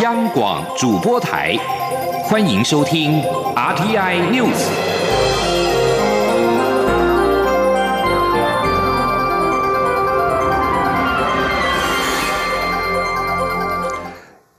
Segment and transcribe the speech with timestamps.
[0.00, 1.54] 央广主播台，
[2.24, 3.20] 欢迎收听
[3.54, 4.56] RTI News。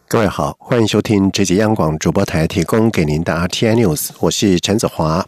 [0.08, 5.26] 各位好，欢迎收听这节央广主播台提供给您的 RTI News，我是陈子华。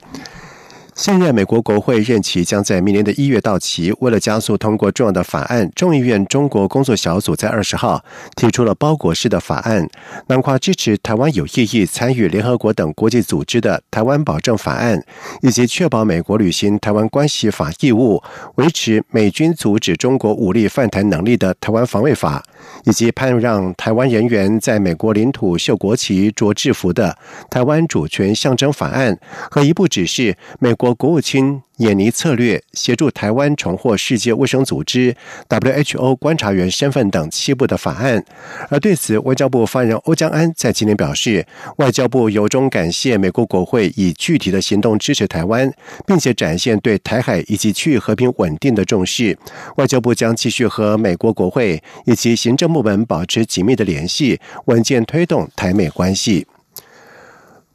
[0.96, 3.94] 现任美国国会任期将在明年的一月到期。
[4.00, 8.02] 为了加速通过重要的法案，众议院中国工作小组在二十号
[8.38, 9.86] 提出了包裹式的法案，
[10.28, 15.04] 囊括支持台湾有意义参与联合国等国际组织的台湾保证法案，
[15.42, 18.24] 以及确保美国履行台湾关系法义务、
[18.56, 22.42] 维持美军阻止中国武力犯台能力的台湾防卫法，
[22.86, 27.18] 以及判让台湾人员在美国领土绣国旗、着制服的
[27.50, 29.20] 台湾主权象征法案，
[29.52, 30.86] 和一部指示美国。
[30.86, 35.16] 国国务卿演尼策略协助台湾重获世界卫生组织
[35.50, 38.24] （WHO） 观察员身份等七部的法案。
[38.70, 41.46] 而对此，外交部发言人欧江安在今年表示，
[41.78, 45.72] 外交部由衷感谢美国国会以具体的行动支持台湾，
[46.08, 49.38] 并且展现对台海以及区域和平稳定的重视。
[49.78, 56.48] 外交部将继续和美国国会以及行政部门保持紧密的联系，稳健推动台美关系。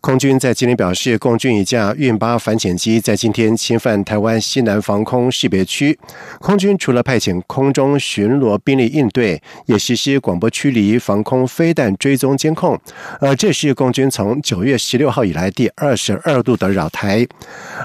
[0.01, 5.98] 空军在今天表示，共军一架运八反潜机在今天侵犯台湾西南防空识别区。
[6.39, 12.81] 空军除了派遣空中巡逻兵力应对，也实施广播驱离、防空飞弹追踪监控。
[13.21, 17.27] 而这是共军从九月十六号以来第二十二度的扰台。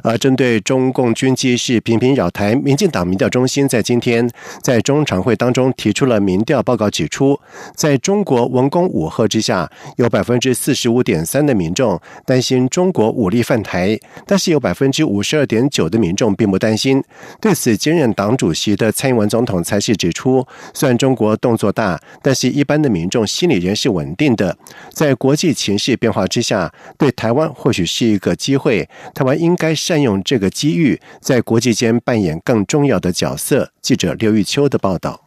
[0.02, 4.30] 而针对中共军机是频频扰台，民进党民调中心在今天
[4.64, 7.38] 在中常会当中提出了民调报告，指出，
[7.76, 12.00] 在中国文攻武赫之下，有百分之四十五点三的民众。
[12.26, 17.04] 担心中国武力犯台，但是有百分之五十二点九的民众并不担心。
[17.40, 24.58] 对此，兼任党主席的蔡英文总统才是指出，虽然中国动作大，但是一般的民众心理仍是稳定的。
[24.92, 33.72] 在国际情势变化之下，对台湾或许是一个机会，台湾应该善用这个机遇，在国际间扮演更重要的角色。
[33.82, 35.25] 记者刘玉秋的报道。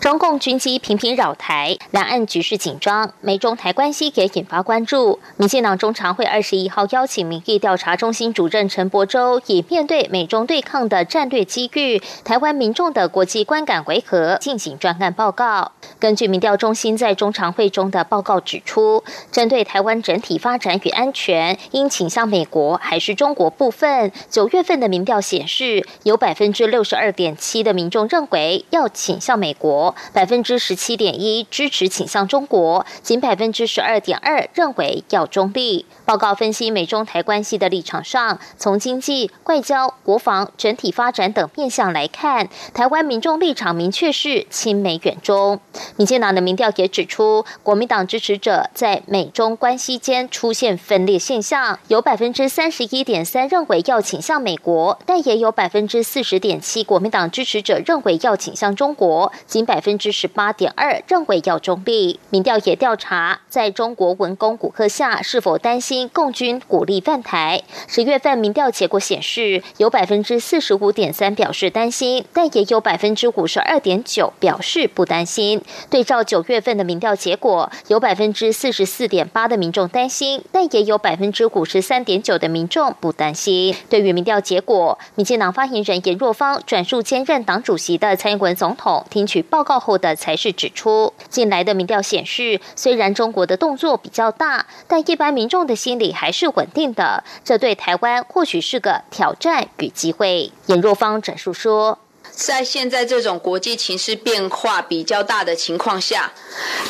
[0.00, 5.18] 中共军机频频扰台，两岸局势紧张，美中台关系也引发关注。
[5.36, 15.72] 民进党中常会二十一号邀请民意调查中心主任陈柏洲，以面对美中对抗的战略机遇、台湾民众的国际观感为何，进行专案报告。
[15.98, 29.89] 根据民调中心在中常会中的报告指出，针对台湾整体发展与安全，应倾向美国还是中国部分，九月份的民调显示，有百分之六十二点七的民众认为要倾向美国。
[30.12, 35.86] 百分之十七点一支持倾向中国，仅百分之十二点二认为要中立。
[36.10, 45.60] 报告分析美中台关系的立场上，从经济、外交、国防、整体发展等面向来看，台湾民众立场明确是亲美远中。
[45.94, 62.18] 民进党的民调也指出，国民党支持者在美中关系间出现分裂现象，有百分之三十一点三认为要倾向美国，但也有百分之四十点七国民党支持者认为要倾向中国，仅百分之十八点二认为要中立。
[62.30, 65.99] 民调也调查，在中国文攻骨科下，是否担心？
[66.08, 67.62] 共军鼓励犯台。
[67.86, 75.62] 十月份民调结果显示，有百分之四十五点三表示担心，但也有百分之五十二点九表示不担心。
[75.90, 83.74] 对照九月份的民调结果，有百分之四十四点八的民众担心，但也有百分之五十三点九的民众不担心。
[83.90, 95.89] 对于民调结果，民进党发言人严若芳转述兼任党主席的蔡英文总统听取报告后的才是指出，近来的民调显示，虽然中国的动作比较大，但一般民众的心。
[95.90, 100.52] 心理还是稳定的，这对台湾或许是个挑战与机会。
[100.66, 101.98] 严若芳转述说，
[102.30, 106.32] 在现在这种国际情势变化比较大的情况下，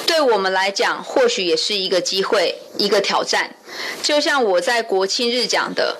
[0.06, 3.50] 对我们来讲，或许也是一个机会，一个挑战。
[4.02, 5.96] 就像我在国庆日讲的。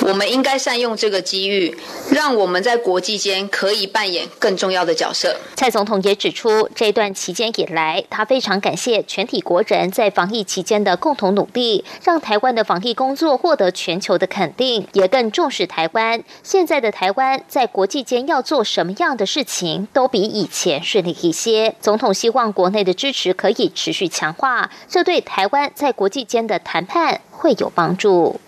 [0.00, 1.76] 我们应该善用这个机遇，
[2.10, 5.36] 让我们在国际间可以扮演更重要的角色。
[5.56, 16.22] 蔡总统也指出，这段期间以来，他非常感谢全体国人在防疫期间的共同努力，让台湾的防疫工作获得全球的肯定，也更重视台湾。
[16.44, 21.74] 现在的台湾在国际间要做什么样的事情，都比以前顺利一些。
[21.80, 28.40] 总统希望国内的支持可以持续强化，这对台湾在国际间的谈判会有帮助。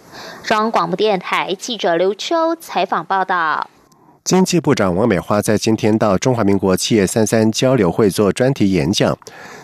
[0.44, 3.69] 中央广播电台记者刘秋采访报道。
[4.22, 9.17] 经济部长王美花在今天到中华民国企业三三交流会做专题演讲，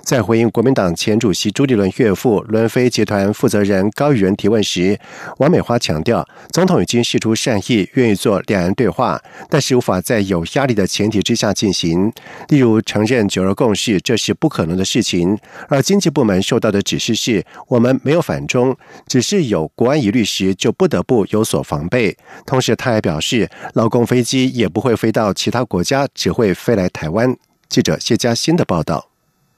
[0.02, 4.98] 在回应国民党前主席朱立伦岳父伦飞集团负责人高宇仁提问时，
[5.38, 9.20] 王美花强调，总统已经释出善意，愿意做两岸对话，
[9.50, 12.10] 但是无法在有压力的前提之下进行。
[12.48, 15.38] 例如承认九二共识，这是不可能的事情。
[15.68, 18.74] 而经济部门受到的指示是，我们没有反中，
[19.06, 22.16] 只是有国安疑虑时就不得不有所防备。
[22.46, 24.45] 同时，他还表示，劳工飞机。
[24.50, 27.36] 也不会飞到其他国家，只会飞来台湾。
[27.68, 29.08] 记者谢佳欣的报道。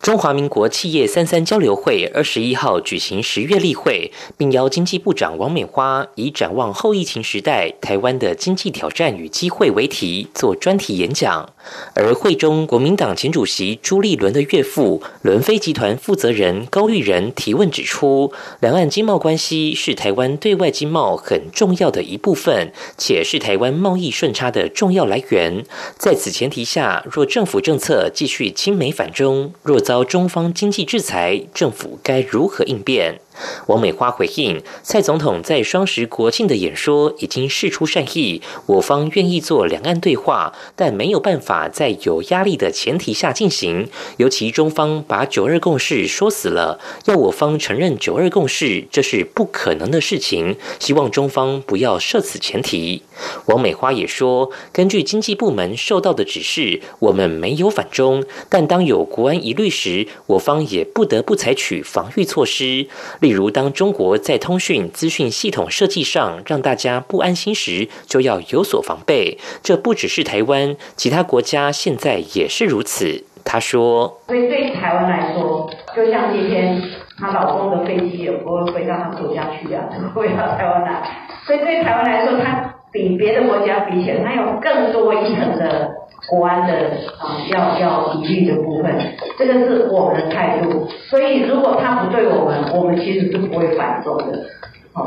[0.01, 11.51] 中华民国企业三三交流会二十一号举行十月例会，并邀经济部长王美花以“展望后疫情时代台湾的经济挑战与机会”为题做专题演讲。
[11.95, 25.65] 而会中，国民党前主席朱立伦的岳父伦飞集团负责人高玉仁提问指出，两岸经贸关系是台湾对外经贸很重要的一部分，且是台湾贸易顺差的重要来源。
[25.99, 33.23] 在此前提下，若政府政策继续亲美反中，若遭中方经济制裁，政府该如何应变？
[33.67, 43.89] 王美花回应，蔡总统在双十国庆的演说已经释出善意，我方愿意做两岸对话，但没有办法在有压力的前提下进行。
[44.17, 50.57] 尤其中方把九二共识说死了，要我方承认九二共识，这是不可能的事情。
[50.79, 53.03] 希望中方不要设此前提。
[53.47, 62.87] 王美花也说，根据经济部门受到的指示，我们没有反中，但当有国安疑虑时，我方也不得不采取防御措施。
[63.29, 69.37] 例如，当中国在通讯资讯系统设计上让大家不安心时，就要有所防备。
[69.63, 73.23] 这不只是台湾，其他国家现在也是如此。
[73.45, 76.83] 他说：“所以对台湾来说，就像那天
[77.19, 79.85] 她老公的飞机也不会飞到她国家去啊，
[80.15, 81.29] 会到台湾来。
[81.47, 85.95] 所以对台湾来说，他比别的国家比起来，它有更多一层的。”
[86.29, 86.75] 国安的
[87.19, 88.93] 啊，要要疑虑的部分，
[89.39, 90.87] 这个是我们的态度。
[91.09, 94.39] 所以，如果他不对我们，我们其实是不会反中的。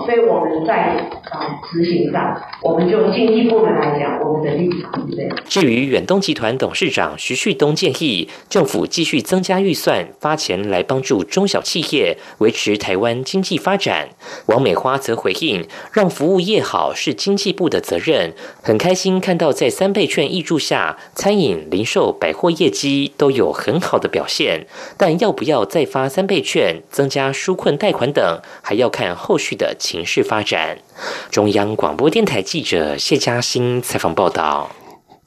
[0.06, 0.96] 所以我们在
[1.30, 5.38] 啊执行上，我们就经济部门来讲，我们的立场是这样。
[5.46, 14.10] 至于远东集团董事长徐旭东建议政府继续增加预算，发钱来帮助中小企业维持台湾经济发展。
[14.48, 18.34] 王美花则回应，让服务业好是经济部的责任。
[18.62, 24.68] 很开心看到在三倍券挹注下，餐饮、零售、百货业绩都有很好的表现。
[24.98, 29.76] 但要不要再发三倍券、增加纾困贷款等，还要看后续的。
[29.82, 30.78] 情势发展，
[31.32, 34.70] 中央广播电台记者谢嘉欣采访报道。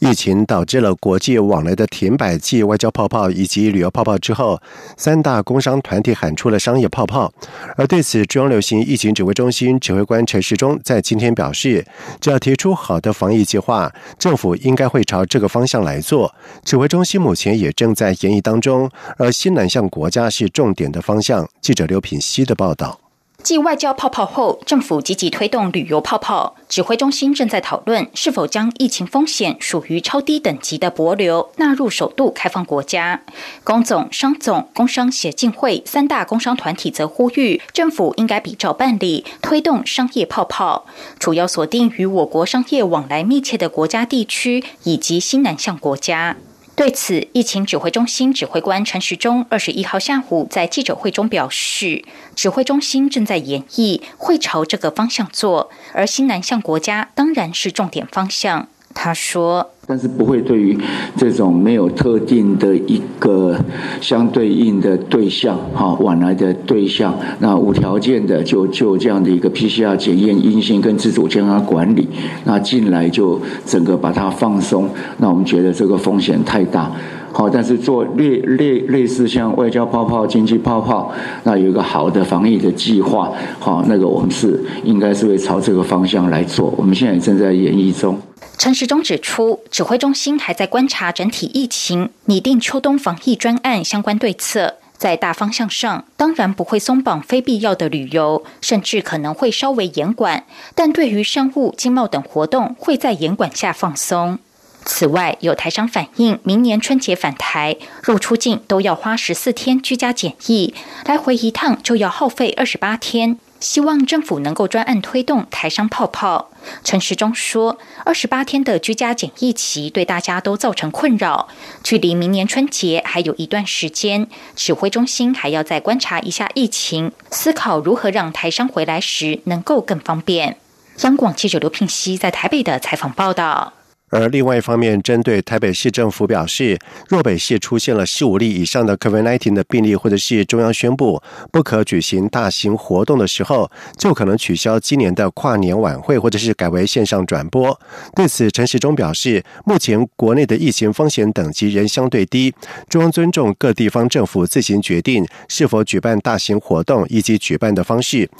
[0.00, 4.60] 疫情导致了国际往来的停摆、继外交泡泡以及旅游泡泡之后，
[4.96, 7.32] 三大工商团体喊出了商业泡泡。
[7.76, 11.84] 而对此，中央流行疫情指挥中心指挥官陈时中在今天表示，
[12.20, 16.34] 只要提出好的防疫计划，政府应该会朝这个方向来做。
[16.64, 21.48] 指挥中心目前也正在研议当中，而新南向国家是重点的方向。
[21.62, 23.03] 记者刘品希的报道。
[23.44, 26.56] 继外交泡泡后，政府积极推动旅游泡泡。
[26.66, 33.20] 指挥中心正在讨论是否将疫情风险属于超低等级的博流纳入首度开放国家。
[33.62, 40.86] 工总、商总、工商协进会三大工商团体则呼吁，政府应该比照办理，推动商业泡泡，
[41.18, 46.38] 主要锁定与我国商业往来密切的国家地区以及新南向国家。
[46.76, 52.04] 对此，疫情指挥中心指挥官陈时中二十一号下午在记者会中表示，
[52.34, 58.68] 指挥中心正在演绎，会朝这个方向做，而新南向国家当然是重点方向。
[58.94, 60.78] 他说：“但是不会对于
[61.16, 63.54] 这种没有特定的一个
[64.00, 72.08] 相对应的对象，哈，往来的对象，那无条件的就就这样的一个 PCR 检验阴性跟自主健康管理，
[72.44, 76.90] 那进来就整个把它放松，那我们觉得这个风险太大。”
[77.34, 81.10] 好，但是做类类类似像外交泡泡、经济泡泡，
[81.42, 86.72] 那有一个好的防疫的计划，好，那个我们是应该是会朝这个方向来做。
[86.76, 88.16] 我们现在正在演绎中。
[88.56, 94.76] 陈时中指出，指挥中心还在观察整体疫情，拟定秋冬防疫专案相关对策。
[94.96, 100.44] 在大方向上，当然不会松绑非必要的旅游，甚至可能会稍微严管。
[100.74, 104.38] 但对于商务、经贸等活动，会在严管下放松。
[104.84, 110.72] 此外，有台商反映，明年春节返台入出境都要花十四天居家检疫，
[111.04, 113.38] 来回一趟就要耗费二十八天。
[113.60, 116.50] 希望政府能够专案推动台商泡泡。
[116.82, 121.48] 陈时中说，二十八天的居家检疫期对大家都造成困扰，
[121.82, 130.56] 距离明年春节还有一段时间，指挥中心还要再观察一下疫情，思考如何让台商回来时能够更方便。
[131.00, 133.72] 央广记者刘聘熙在台北的采访报道。
[134.14, 136.78] 而另外一方面，针对台北市政府表示，
[137.08, 143.68] 若北市出现了十五例以上的 COVID-19 的病例，或者是中央宣布不可举行大型活动的时候，
[143.98, 147.76] 就可能取消今年的跨年晚会，或者是改为线上转播。
[148.14, 152.54] 对此，陈时中表示，目前国内的疫情风险等级仍相对低，
[152.88, 158.30] 中央尊重各地方政府自行决定是否举办大型活动以及举办的方式。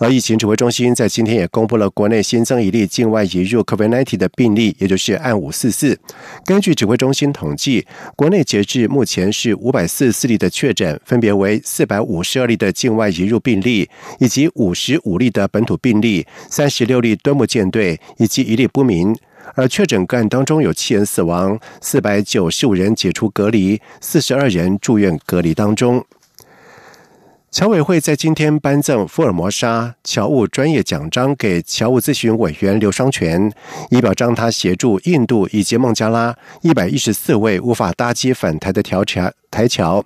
[0.00, 5.19] 而疫情指挥中心在今天也公布了国内新增一例境外移入 COVID-19 的病例，也就是。
[5.20, 5.98] 案五四四，
[6.44, 7.86] 根据指挥中心统计，
[8.16, 19.16] 国内截至目前是五百四十四例的确诊，分别为四百五十二例的境外移入病例，以及五十五例的本土病例，三十六例端木舰队，以及一例不明。
[19.54, 26.04] 而确诊个案当中有七人死亡，四百九十五人解除隔离，四十二人住院隔离当中。
[27.50, 33.52] 侨委会在今天颁赠福尔摩沙侨务专业奖章给侨务咨询委员刘双全，
[33.90, 39.32] 以表彰他协助印度以及孟加拉一百一十四位无法搭机返台的调查。
[39.50, 40.04] 台侨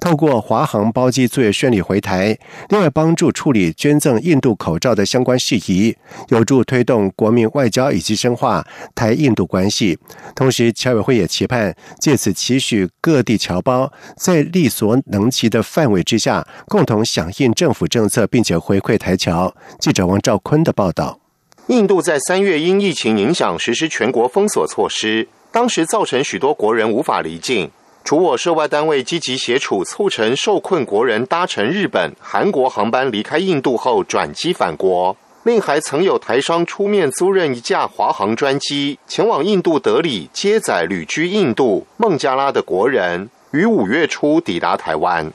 [0.00, 2.38] 透过华航包机作业顺利回台，
[2.70, 5.96] 另外帮助处理捐赠印度口罩的相关事宜，
[6.28, 9.98] 有助推动国民外交以及深化台印度关系。
[10.34, 19.54] 同时，侨委会也期盼借此期许各地侨胞在力所能及的范围之下，共同响应政府政策，并且回馈台侨。
[19.78, 21.20] 记者王兆坤的报道：
[21.68, 27.70] 印度在三月因疫情影响实施全国封锁措施，当时造成许多国人无法离境。
[28.06, 45.32] 除我涉外单位积极协助促成受困国人搭乘日本、韩国航班离开印度后转机返国，另还曾有台商出面租任一架华航专机前往印度德里接载旅居印度、孟加拉的国人，于五月初抵达台湾。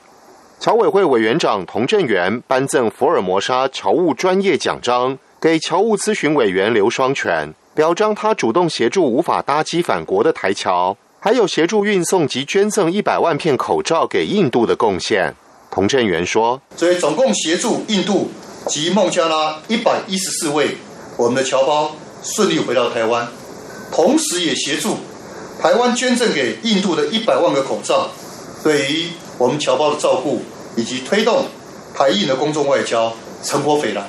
[0.62, 10.96] 侨委会委员长童振源颁赠福尔摩沙侨务专业奖章给侨务咨询委员刘双全，表彰他主动协助无法搭机返国的台侨。
[11.24, 15.36] 还有协助运送及捐赠一百万片口罩给印度的贡献，
[15.70, 18.32] 童振源说：“所以总共协助印度
[18.66, 20.78] 及孟加拉一百一十四位
[21.18, 23.28] 我们的侨胞顺利回到台湾，
[23.92, 24.98] 同时也协助
[25.62, 28.10] 台湾捐赠给印度的一百万个口罩，
[28.64, 30.42] 对于我们侨胞的照顾
[30.76, 31.46] 以及推动
[31.94, 33.14] 台印的公众外交，
[33.44, 34.04] 成果斐然。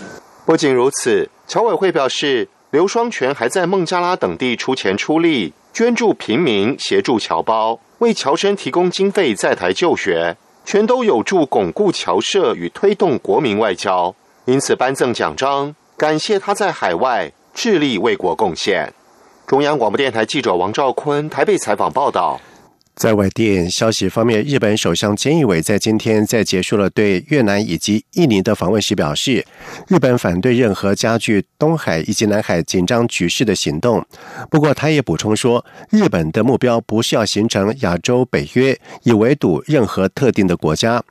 [0.47, 10.37] 不仅如此，侨委会表示，刘双全还在孟加拉等地出钱出力。”捐助平民，协助侨胞，为侨生提供经费在台就学，
[10.67, 14.15] 全都有助巩固侨社与推动国民外交。
[14.45, 18.93] 因此颁赠奖章，感谢他在海外致力为国贡献。
[19.47, 22.39] 中央广播电台记者王兆坤台北采访报道。
[22.95, 29.45] 在外电消息方面，日本首相菅义伟在今天在结束了对越南以及印尼的访问时表示，
[29.89, 34.05] 日本反对任何加剧东海以及南海紧张局势的行动。
[34.51, 41.03] 不过，他也补充说，日本的目标不是要形成亚洲北约，以围堵任何特定的国家。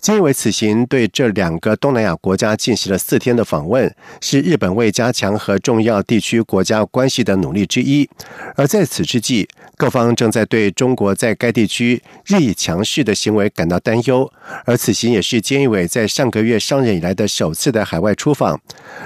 [0.00, 8.08] 菅义伟此行对这两个东南亚国家进行了四天的访问，是日本为加强和重要地区国家关系的努力之一。
[8.54, 14.32] 而在此之际，各方正在对中国在该地区日益强势的行为感到担忧。
[14.64, 18.58] 而此行也是菅义伟在上个月上任以来的首次的海外出访。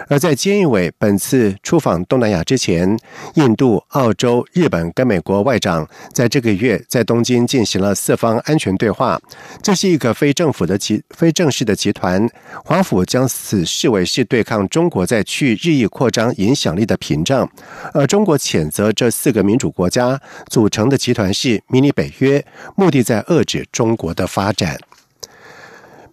[0.09, 2.99] 而在菅义伟本次出访东南亚之前，
[3.37, 9.19] 印度、澳洲、日本跟美国外长在这个月在东京进行了四方安全对话。
[9.63, 10.79] 这是一个非政府的。
[10.83, 12.29] 集非正式的集团，
[12.65, 17.49] 华府将此视为是对抗中国在区域日益扩张影响力的屏障，
[17.95, 20.21] 而中国谴责这四个民主国家
[20.51, 24.77] 组成的集团是迷你北约，目的在遏制中国的发展。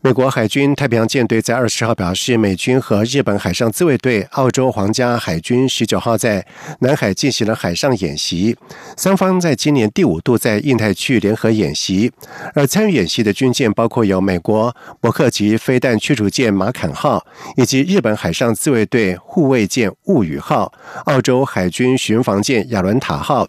[0.02, 6.46] 美国海军太平洋舰队在二十号表示，美军和日本海上自卫队、澳洲皇家海军十九号在
[6.80, 8.56] 南海进行了海上演习，
[8.98, 12.10] 双方在今年第五度在印太区联合演习。
[12.54, 17.26] 而参与演习的军舰包括有美国伯克级飞弹驱逐舰马坎号，
[17.58, 20.72] 以及日本海上自卫队护卫舰雾宇号、
[21.08, 23.46] 澳洲海军巡防舰亚伦塔号。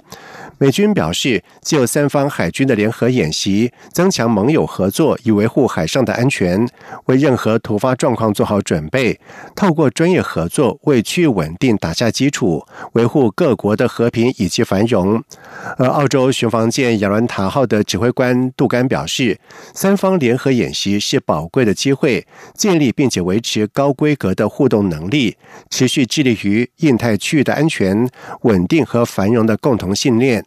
[0.62, 6.68] 美军表示，就三方海军的联合演习，增强盟友合作，以维护海上的安全，
[7.06, 9.18] 为任何突发状况做好准备。
[9.56, 12.62] 透过专业合作，为区域稳定打下基础，
[12.92, 15.24] 维护各国的和平以及繁荣。
[15.78, 19.40] 而澳洲巡防舰亚伦塔号的指挥官杜甘表示，
[19.72, 25.38] 三方联合演习是宝贵的机会，建立并且维持高规格的互动能力，
[25.70, 28.06] 持续致力于印太区域的安全、
[28.42, 30.44] 稳定和繁荣的共同信念。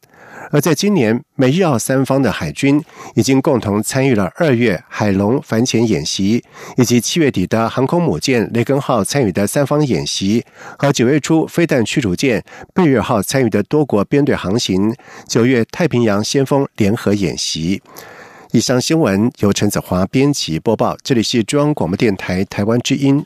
[0.52, 2.84] 而在今年，美日澳三方的海军
[3.16, 6.44] 已经共同参与了二月海龙反潜演习，
[6.78, 10.46] 以及七月底的航空母舰雷根号参与的三方演习，
[10.78, 14.96] 和九月初飞弹驱逐舰贝瑞号参与的多国编队航行。
[15.28, 17.82] 九月太平洋先锋联合演习。
[18.52, 23.26] 以上新闻由陈子华编辑播报，这里是中央广播电台台湾之音。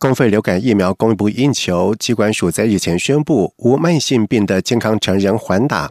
[0.00, 5.90] 公费流感疫苗供不应求，机关署在日前宣布无慢性病的健康成人缓打。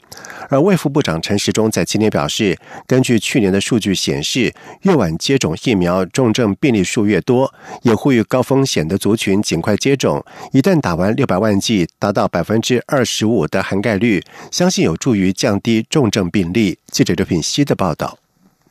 [0.49, 4.51] 而卫副部长陈时中在今天表示，根据去年的数据显示，
[4.81, 10.25] 越晚接种疫苗，重症病例数越多，也呼吁高风险的族群尽快接种。
[10.53, 16.79] 一旦打完六百万剂，达到百分之二十五的涵盖率，相信有助于降低重症病例。
[16.91, 18.17] 记者刘品希的报道。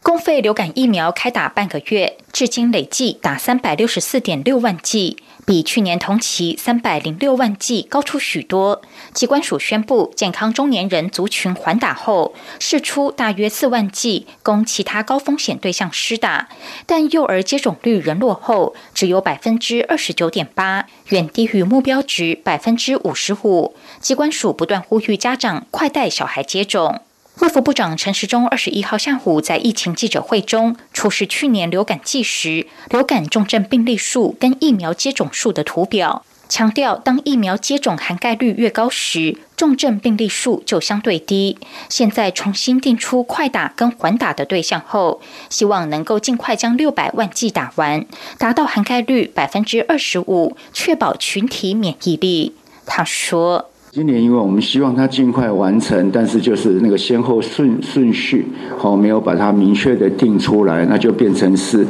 [0.08, 8.80] 公费流感疫苗开打半个月，至今累计打三百六十四点六万剂，比去年同期三百零六万剂高出许多。
[9.12, 16.48] 机关署宣布，健康中年人族群缓打后，释出大约四万剂供其他高风险对象施打，
[16.86, 23.76] 但幼儿接种率仍落后，只有百分之二十九点八，远低于目标值百分之五十五。
[24.00, 27.02] 机关署不断呼吁家长快带小孩接种。
[27.40, 41.56] 卫福部长陈时中二十一号下午在疫情记者会中出示去年流感季时流感重症病例数跟疫苗接种数的图表，强调当疫苗接种涵盖率越高时，重症病例数就相对低。
[41.88, 48.04] 现在重新定出快打跟缓打的对象后，希望能够尽快将六百万剂打完，
[48.36, 52.56] 达到涵盖率百分之二十五，确保群体免疫力。
[52.84, 53.67] 他说。
[53.90, 58.44] 今年因为我们希望它尽快完成，但是就是那个先后顺顺序，
[58.76, 61.86] 好没有把它明确的定出来，那就变成是，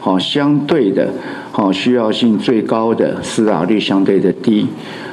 [0.00, 1.12] 好相对的，
[1.52, 4.66] 好需要性最高的，施打率相对的低。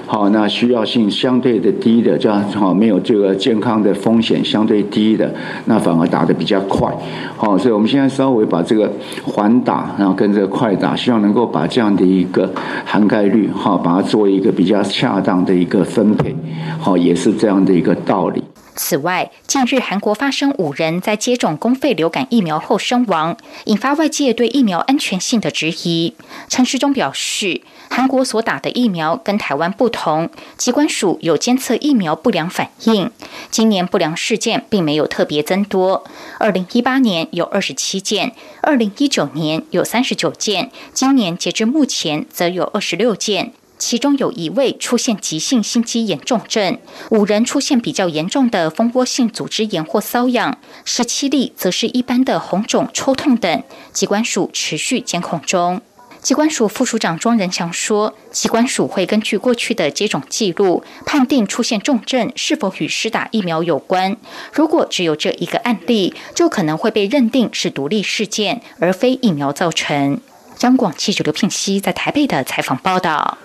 [0.07, 5.31] 好，那需要性相对的低的，这样好没有这个健康的风险相对低的，
[5.65, 6.91] 那反而打的比较快。
[7.37, 8.91] 好，所以我们现在稍微把这个
[9.23, 12.51] 缓打，然后跟这个快打，希望能够把这样的一个
[12.85, 16.35] 涵盖率，哈，把它做一个比较恰当的一个分配。
[16.79, 18.41] 好，也是这样的一个道理。
[18.81, 26.15] 此外，近日韩国发生五人在接种公费流感疫苗后身亡，引发外界对疫苗安全性的质疑。
[26.47, 33.11] 陈时中表示，韩国所打的疫苗跟台湾不同，机关署有监测疫苗不良反应。
[33.51, 36.05] 今年不良事件并没有特别增多，
[36.39, 43.51] 二零一八年有二十七件，二零一九年有三十九件，今年截至目前则有二十六件。
[43.79, 46.77] 其中有一位出现急性心肌炎重症，
[47.11, 53.63] 五人出现比较严重的蜂窝性组织炎或瘙痒，十七例则是一般的红肿、抽痛等。
[53.93, 55.81] 机关署持续监控中。
[56.21, 64.17] 机关署副署长庄仁祥说，机关署会根据过去的接种记录，判定出现重症是否与施打疫苗有关。
[64.51, 70.19] 如果只有这一个案例，就可能会被认定是独立事件，而非疫苗造成。
[70.59, 73.37] 央广记者刘聘熙在台北的采访报道。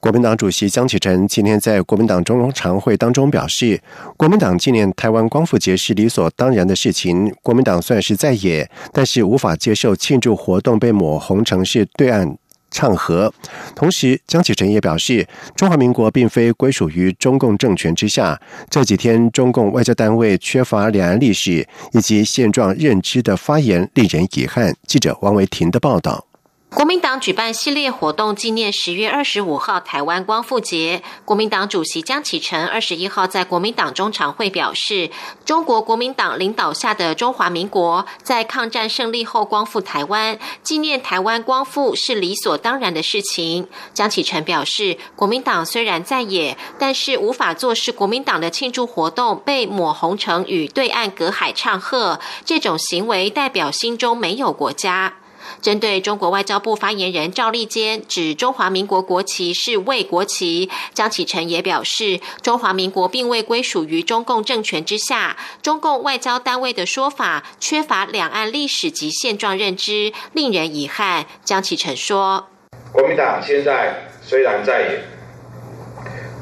[0.00, 3.80] 国民党主席江启臣今天在国民党中常会当中表示，
[4.16, 7.34] 国民党纪念台湾光复节是理所当然的事情。
[7.42, 12.38] 国民党虽然是在野，但是无法接受庆祝活动被抹红城市对岸
[12.70, 13.34] 唱和。
[13.74, 18.40] 同时，江启臣也表示，中华民国并非归属于中共政权之下。
[18.70, 24.72] 这几天，中共外交单位缺乏两岸历史以及现状认知的发言，令人遗憾。
[24.86, 26.27] 记者王维婷的报道。
[26.70, 31.02] 国民党举办系列活动纪念十月二十五号台湾光复节。
[31.24, 35.10] 国民党主席江启臣二十一号在国民党中常会表示，
[35.46, 43.66] 中国国民党领导下的中华民国在抗战胜利后光复台湾，纪念台湾光复是理所当然的事情。
[43.94, 47.90] 江启臣表示，国民党虽然在野，但是无法做事。
[47.90, 55.14] 国民党的庆祝活动被抹红成与对岸隔海唱和，这种行为代表心中没有国家。
[55.60, 71.26] 针对中国外交部发言人赵立坚指中华民国国旗是卫国旗，江启臣也表示，中华民国并未归属于中共政权之下，中共外交单位的说法缺乏两岸历史及现状认知，令人遗憾。
[71.44, 72.48] 江启臣说
[72.92, 75.00] ：“国民党现在虽然在野，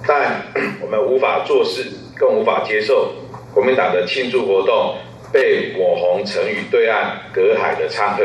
[0.07, 0.47] 但
[0.81, 3.13] 我们无法做事，更无法接受
[3.53, 4.97] 国民党的庆祝活动
[5.33, 8.25] 被抹红成与对岸隔海的唱和。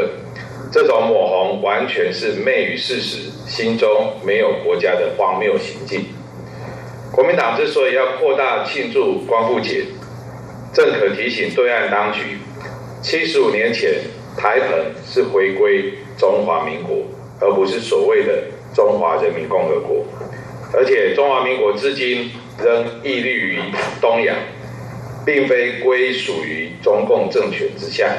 [0.72, 6.06] 这种抹红完全是昧于事实、心中没有国家的荒谬行径。
[7.12, 9.84] 国民党之所以要扩大庆祝光复节，
[10.74, 12.38] 正可提醒对岸当局，
[13.02, 13.96] 七十五年前
[14.38, 17.00] 台澎是回归中华民国，
[17.42, 20.06] 而不是所谓的中华人民共和国。
[20.74, 22.32] 而且中华民国至今
[22.64, 23.60] 仍屹立于
[24.00, 24.34] 东亚，
[25.26, 28.10] 并非归属于中共政权之下。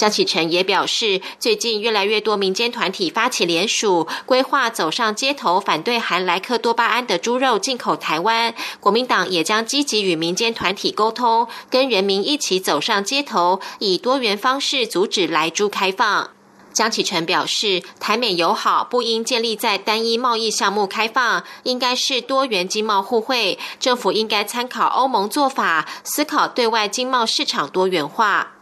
[0.00, 8.54] 江启臣也表示，最近越来越多民间团体发起联署，规划走上街头反对含莱克多巴胺的猪肉进口台湾。
[8.80, 16.30] 国民党也将积极与民间团体沟通，跟人民一起走上街头，以多元方式阻止莱猪开放。
[16.72, 23.58] 江启臣表示，台美友好不应建立在单一贸易项目开放，应该是多元经贸互惠。
[23.78, 28.52] 政府应该参考欧盟做法，思考对外经贸市场多元化。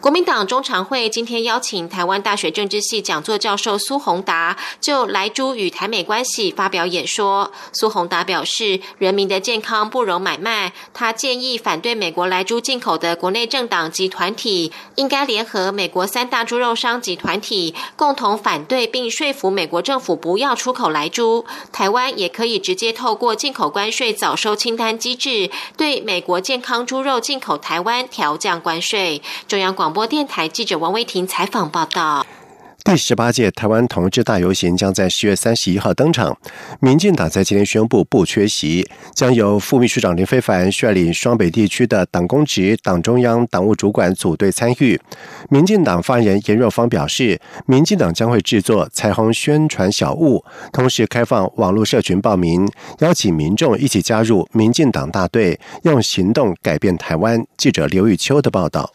[0.00, 7.50] 国民党中常会今天邀请台湾大学政治系讲座教授苏宏达就莱猪与台美关系发表演说。
[7.72, 10.72] 苏宏达表示，人民的健康不容买卖。
[10.94, 21.44] 他建议反对美国莱猪进口的国内政党及团体，应该联合美国三大猪肉商及团体，共同反对并说服美国政府不要出口莱猪。
[21.72, 29.20] 台湾也可以直接透过进口关税早收清单机制，对美国健康猪肉进口台湾调降关税。
[29.56, 32.26] 中央广播电台记者王威婷采访报道。
[32.84, 36.36] 第十八届台湾同志大游行将在十月三十一号登场。
[36.78, 45.00] 民进党在今天宣布不缺席，将由副秘书长林非凡率领双北地区的党公职、党中央党务主管组队参与。
[45.48, 57.42] 民进党发言人严若芳表示，民进党将会制作彩虹宣传小物，同时开放网络社群报名，邀请民众一起加入民进党大队，用行动改变台湾。
[57.56, 58.92] 记者刘玉秋的报道。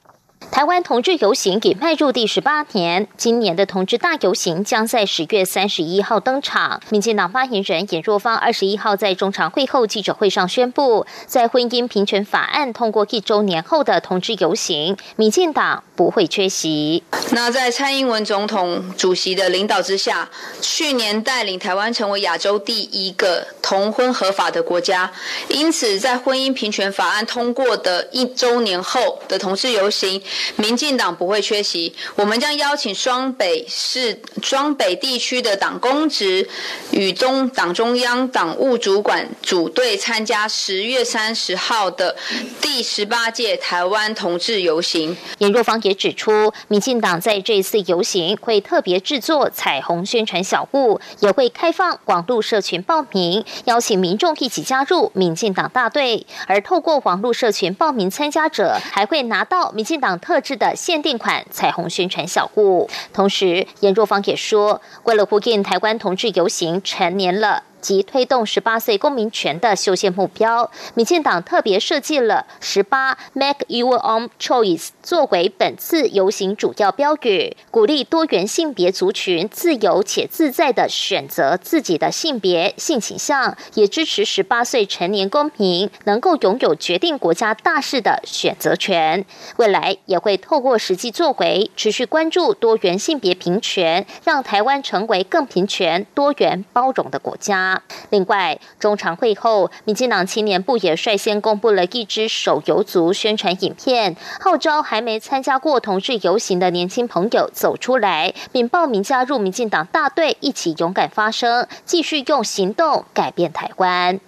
[0.50, 6.82] 台湾同志游行已迈入第十八年，今年的同志大游行将在十月三十一号登场。
[6.90, 17.04] 民进党发言人尹若芳二十一号在中常会后记者会上宣布，在婚姻平权法案通过一周年后的同志游行，民进党不会缺席。
[17.32, 25.12] 那在蔡英文总统主席的领导之下，去年带领台湾成为亚洲第一个同婚合法的国家，
[25.48, 30.22] 因此在婚姻平权法案通过的一周年后的同志游行。
[30.56, 36.48] 民进党不会缺席，我们将邀请双北市、双北地区的党公职
[36.92, 42.16] 与中党中央党务主管组队参加十月三十号的
[42.62, 45.16] 第十八届台湾同志游行。
[45.40, 56.26] 严若芳也指出，民进党在这次游行会特别制作彩虹宣传小物，也会开放网络社群报名，邀请民众一起加入民进党大队。
[56.48, 60.42] 而透过网络社群报名参加者，还会拿到民进党特。
[60.42, 62.90] 制的限定款彩虹宣传小物。
[63.14, 67.64] 同时，严若芳也说，为了呼应台湾同志游行成年了。
[67.82, 89.26] 及推动十八岁公民权的修宪目标，民进党特别设计了“十八 Make Your Own Choice” 作为本次游行主要标语，鼓励多元性别族群自由且自在的选择自己的性别性倾向，也支持十八岁成年公民能够拥有决定国家大事的选择权。
[89.58, 97.71] 未来也会透过实际作为，持续关注多元性别平权，让台湾成为更平权、多元、包容的国家。
[98.10, 114.20] 另外，中常会后，民进党青年部也率先公布了一支手游族宣传影片，号召还没参加过同志游行的年轻朋友走出来，并报名加入民进党大队，一起勇敢发声，继续用行动改变台湾。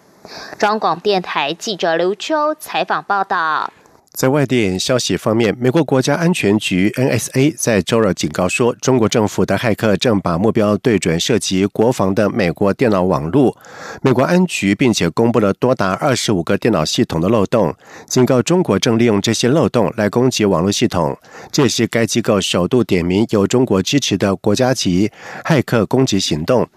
[0.58, 3.74] 中广电台记者刘秋采访报道。
[4.14, 13.58] 在外电消息方面，美国国家安全局 （NSA） 在周二警告说，中国政府的骇客正把目标对准涉及国防的美国电脑网络。
[14.04, 17.74] 美国安局并且公布了多达二十五个电脑系统的漏洞，
[18.06, 21.18] 警告中国正利用这些漏洞来攻击网络系统。
[21.52, 25.12] 这是该机构首度点名由中国支持的国家级
[25.44, 26.70] 骇客攻击行动。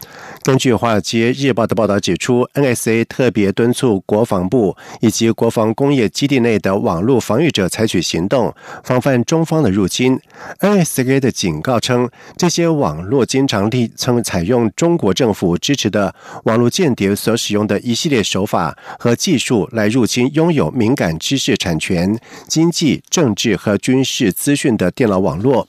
[0.47, 7.19] 根据《华尔街日报》的报道指出，NSA 特别敦促国防部以及国防工业基地内的网络。
[7.19, 8.55] 防御者采取行动，
[8.85, 10.21] 防范中方的入侵。
[10.61, 25.67] NSA 的警告称，这些网络经常利称采用中国政府支持的网络间谍所使用的一系列手法和技术来入侵拥有敏感知识产权、经济、政治和军事资讯的电脑网络。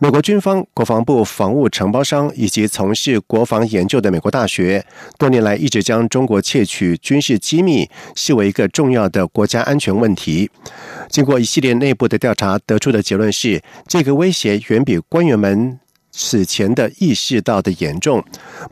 [0.00, 4.86] 美国军方、国防部、防务承包商以及从事国防研究的美国大学，
[5.18, 10.48] 多年来一直将中国窃取军事机密视为一个重要的国家安全问题。
[11.08, 15.80] 经过一系列内部的调查，得出的结论是，这个威胁远比官员们。
[16.20, 18.22] 此前的意识到的严重，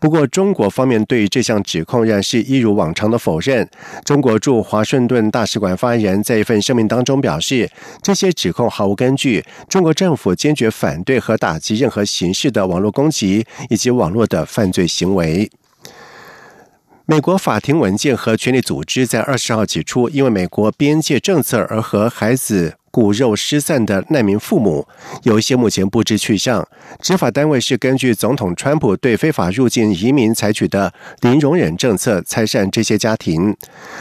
[0.00, 3.66] 不过中国方面对这项指控仍是一如往常的否认。
[4.04, 7.70] 中国驻华盛顿大使馆发言人在一份声明当中表示，
[8.02, 15.48] 这些指控毫无根据，中国政府坚决反对和打击任何形式的网络攻击以及网络的犯罪行为。
[17.04, 22.74] 美国法庭文件和权力组织在二十号指出，因为美国边界政策而和孩子。
[22.96, 24.88] 骨肉失散的难民父母，
[25.24, 26.66] 有一些目前不知去向。
[26.98, 33.54] 执法单位是根据总统川普对非法入境移民采取的零容忍政策拆散这些家庭。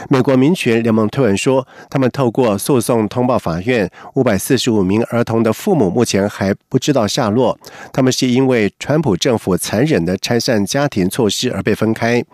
[0.08, 7.58] 美国民权联盟推文说，他们透过诉讼通报法院，五百四十五名儿童的父母目前还不知道下落。
[7.92, 12.24] 他们是因为川普政府残忍的拆散家庭措施而被分开。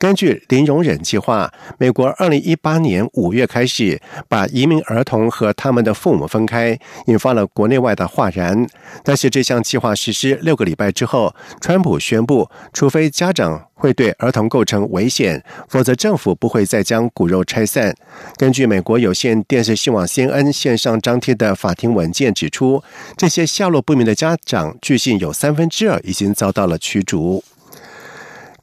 [0.00, 8.66] 根据零容忍计划，美国二零一八年五月开始把移民儿童和他们的父父母分开，引发了国内外的哗然。
[9.04, 17.94] 但是这项计划实施六个礼拜之后，川普宣布，除非家长会对儿童构成危险，否则政府不会再将骨肉拆散。
[18.38, 22.82] 根据美国有线电视新闻 CNN 线上张贴的法庭文件指出，
[23.18, 27.44] 这些下落不明的家长，据信有三分之二已经遭到了驱逐。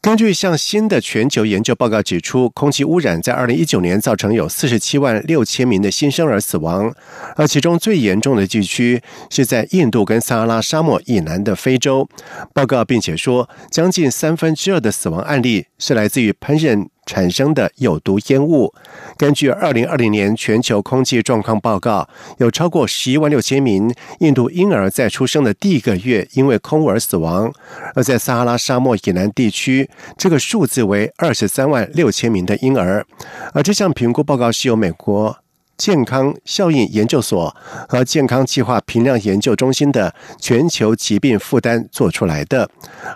[0.06, 6.94] 根据向新的全球研究报告指出，空气污染在二零一九年造成有四十七万六千名的新生儿死亡，
[7.36, 12.08] 而其中最严重的地区是在印度跟撒哈拉沙漠以南的非洲。
[12.54, 16.88] 报告并且说，将近三分之二的死亡案例是来自于烹饪。
[17.06, 18.74] 产生的有毒烟雾。
[19.18, 27.52] 根据二零二零年全球空气状况报告，有超过十一万六千名印度婴儿在出生的第一个月因为空污而死亡，
[27.94, 33.06] 而在撒哈拉沙漠以南地区，这个数字为二十三万六千名的婴儿。
[33.54, 35.38] 而这项评估报告是由美国。
[35.78, 37.56] 健康效应研究所
[37.88, 42.70] 和健康计划评量研究中心的全球疾病负担做出来的，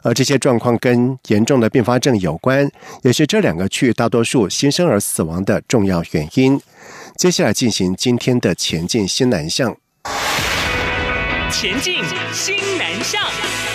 [0.03, 2.69] 而这些状况跟严重的并发症有关，
[3.03, 6.59] 也是这两个区域大多数新生儿死亡的重要原因。
[7.15, 9.75] 接下来进行今天的前进新南向，
[11.51, 11.95] 前进
[12.33, 13.68] 新南向。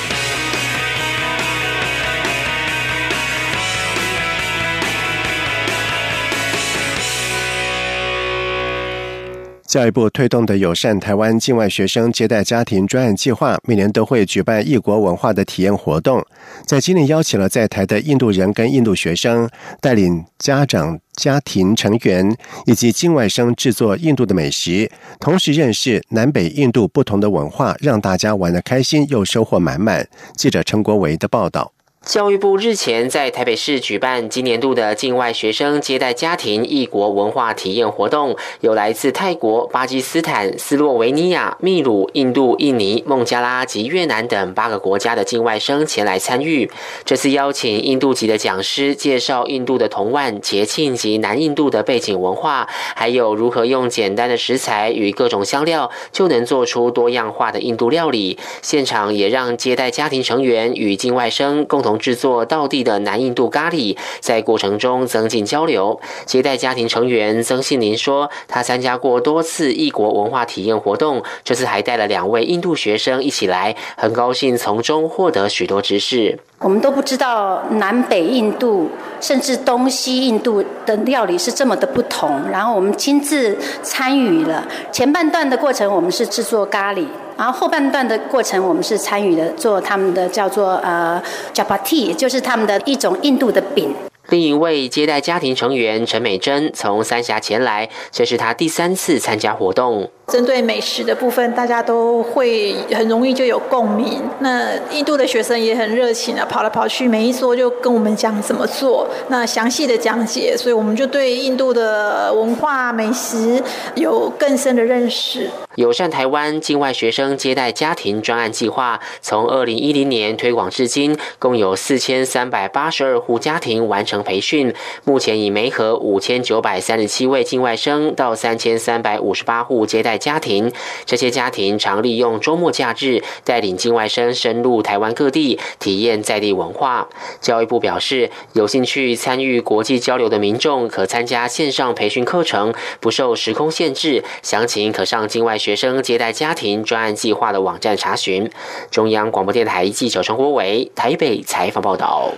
[9.67, 16.25] 教育部推动的友善台湾境外学生接待家庭专案计划，每年都会举办异国文化的体验活动。
[16.67, 19.49] 在今年邀请了在台的印度人跟印度学生，
[19.81, 30.07] 带领家长、家庭成员以及境外生制作印度的美食，同时认识南北印度不同的文化，让大家玩得开心又收获满满。
[30.37, 31.74] 记者陈国维的报道。
[32.05, 46.71] 教育部日前在台北市举办今年度的境外学生接待家庭异国文化体验活动，有来自泰国、巴基斯坦、斯洛维尼亚、秘鲁、印度、印尼、孟加拉及越南等八个国家的境外生前来参与。
[47.07, 58.39] 这次邀请印度籍的讲师介绍印度的童玩、节庆及南印度的背景文化，还有如何用简单的食材与各种香料就能做出多样化的印度料理。
[58.61, 61.94] 现场也让接待家庭成员与境外生共同。
[61.99, 66.01] 制作道地的南印度咖喱，在过程中增进交流。
[66.27, 76.39] 接待家庭成员曾信林说，他参加过多次异国文化体验活动，这次还带了两位印度学生一起来，很高兴从中获得许多知识。
[76.61, 78.89] 我们都不知道南北印度，
[79.21, 82.49] 甚至东西印度的料理是这么的不同。
[82.51, 87.05] 然后我们亲自参与了前半段的过程，我们是制作咖喱。
[87.37, 93.95] 然后后半段的过程，我们是参与的做他们的叫做呃 chapati，就是他们的一种印度的饼。
[94.31, 100.09] 另一位接待家庭成员陈美珍从三峡前来，这是她第三次参加活动。
[100.29, 104.23] 针对美食的部分，大家都会很容易就有共鸣。
[104.39, 113.63] 那印度的学生也很热情啊，跑来跑去，每一桌就跟我们讲怎么做，那详细的讲解，所以我们就对印度的文化美食
[113.95, 115.51] 有更深的认识。
[115.77, 130.73] 友善台湾境外学生接待家庭专案计划，从二零一零年推广至今，共有四千三百八十二户家庭完成培训，目前已媒合五千九百三十七位境外生到三千三百五十八户接待家庭。
[131.05, 137.09] 这些家庭常利用周末假日，带领境外生深入台湾各地，体验在地文化。
[137.41, 144.23] 教育部表示，有兴趣参与国际交流的民众，可参加线上培训课程，不受时空限制。
[144.41, 145.59] 详情可上境外。
[145.65, 148.51] 学生接待家庭专案计划的网站查询。
[148.91, 152.35] 中央广播电台记者陈国伟台北采访报道。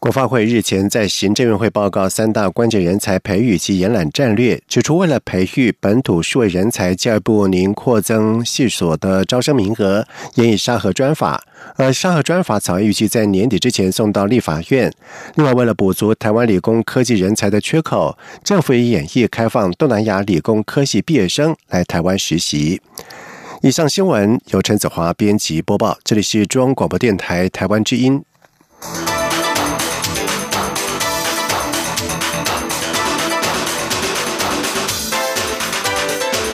[0.00, 10.06] 国发会日前在行政院会报告三大关键人才培育及延揽战略，指出为了培育本土数位人才，教育部宁扩增系所的招生名额，
[10.36, 11.42] 研议沙河专法。
[11.74, 14.92] 而沙河专法草案预计在年底之前送到立法院。
[15.34, 22.80] 另外，为了补足台湾理工科技人才的缺口，政府也演绎开放东南亚理工科系毕业生来台湾实习。
[23.62, 28.22] 以上新闻由陈子华编辑播报，这里是中央广播电台台湾之音。